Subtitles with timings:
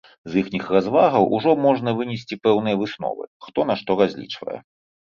[0.35, 4.59] З іхніх развагаў ужо можна вынесці пэўныя высновы, хто на што разлічвае.